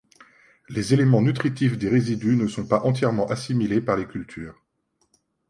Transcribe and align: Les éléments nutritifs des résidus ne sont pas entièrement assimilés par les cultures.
Les 0.67 0.95
éléments 0.95 1.21
nutritifs 1.21 1.77
des 1.77 1.87
résidus 1.87 2.35
ne 2.35 2.47
sont 2.47 2.65
pas 2.65 2.81
entièrement 2.85 3.27
assimilés 3.27 3.81
par 3.81 3.97
les 3.97 4.07
cultures. 4.07 4.59